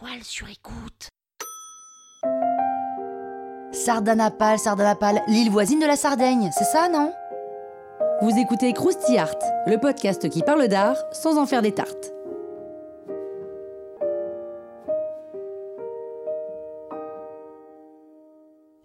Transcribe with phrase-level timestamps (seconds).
[0.00, 1.08] La toile sur écoute.
[3.72, 7.12] Sardanapale, Sardanapale, l'île voisine de la Sardaigne, c'est ça, non?
[8.22, 12.12] Vous écoutez Krusty Art, le podcast qui parle d'art sans en faire des tartes.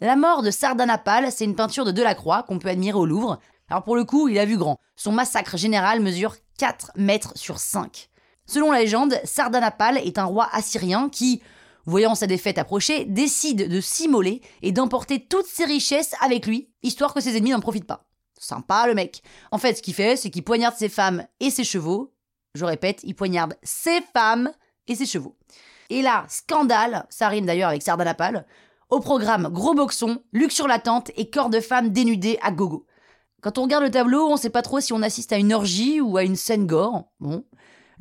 [0.00, 3.38] La mort de Sardanapale, c'est une peinture de Delacroix qu'on peut admirer au Louvre.
[3.68, 4.78] Alors pour le coup, il a vu grand.
[4.96, 8.09] Son massacre général mesure 4 mètres sur 5.
[8.50, 11.40] Selon la légende, Sardanapale est un roi assyrien qui,
[11.86, 17.14] voyant sa défaite approcher, décide de s'immoler et d'emporter toutes ses richesses avec lui, histoire
[17.14, 18.08] que ses ennemis n'en profitent pas.
[18.40, 19.22] Sympa le mec.
[19.52, 22.12] En fait, ce qu'il fait, c'est qu'il poignarde ses femmes et ses chevaux.
[22.56, 24.50] Je répète, il poignarde ses femmes
[24.88, 25.36] et ses chevaux.
[25.88, 28.46] Et là, scandale, ça rime d'ailleurs avec Sardanapale,
[28.88, 32.84] au programme, gros boxon, luxure latente et corps de femme dénudée à gogo.
[33.42, 36.00] Quand on regarde le tableau, on sait pas trop si on assiste à une orgie
[36.00, 37.04] ou à une scène gore.
[37.20, 37.44] Bon.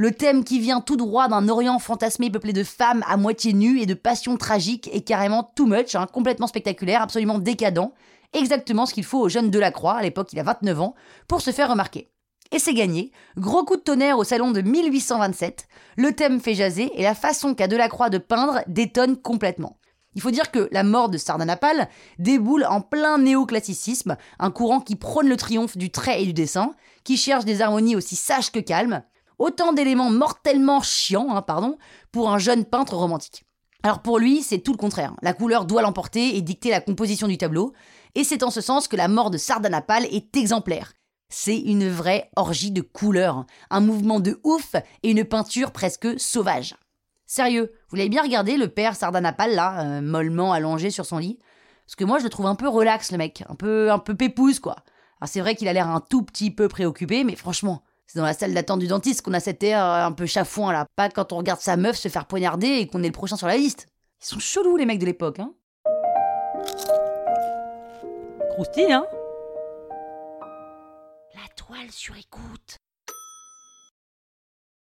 [0.00, 3.80] Le thème qui vient tout droit d'un Orient fantasmé peuplé de femmes à moitié nues
[3.80, 7.90] et de passions tragiques est carrément too much, hein, complètement spectaculaire, absolument décadent.
[8.32, 10.94] Exactement ce qu'il faut au jeune Delacroix, à l'époque il a 29 ans,
[11.26, 12.12] pour se faire remarquer.
[12.52, 13.10] Et c'est gagné.
[13.36, 15.66] Gros coup de tonnerre au salon de 1827.
[15.96, 19.78] Le thème fait jaser et la façon qu'a Delacroix de peindre détonne complètement.
[20.14, 21.88] Il faut dire que la mort de Sardanapale
[22.20, 26.76] déboule en plein néoclassicisme, un courant qui prône le triomphe du trait et du dessin,
[27.02, 29.02] qui cherche des harmonies aussi sages que calmes,
[29.38, 31.78] autant d'éléments mortellement chiants, hein, pardon,
[32.12, 33.44] pour un jeune peintre romantique.
[33.82, 35.14] Alors pour lui, c'est tout le contraire.
[35.22, 37.72] La couleur doit l'emporter et dicter la composition du tableau,
[38.14, 40.92] et c'est en ce sens que la mort de Sardanapale est exemplaire.
[41.30, 46.74] C'est une vraie orgie de couleurs, un mouvement de ouf et une peinture presque sauvage.
[47.26, 51.38] Sérieux, vous l'avez bien regardé, le père Sardanapale, là, euh, mollement allongé sur son lit?
[51.84, 53.44] Parce que moi, je le trouve un peu relax, le mec.
[53.50, 54.76] Un peu, un peu pépouze, quoi.
[55.20, 58.24] Alors, c'est vrai qu'il a l'air un tout petit peu préoccupé, mais franchement, c'est dans
[58.24, 60.86] la salle d'attente du dentiste qu'on a cet air euh, un peu chafouin, là.
[60.96, 63.46] Pas quand on regarde sa meuf se faire poignarder et qu'on est le prochain sur
[63.46, 63.86] la liste.
[64.22, 65.52] Ils sont chelous, les mecs de l'époque, hein.
[68.52, 69.06] Croustille, hein
[71.34, 72.78] La toile sur écoute.